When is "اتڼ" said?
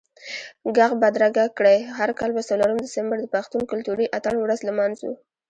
4.17-4.35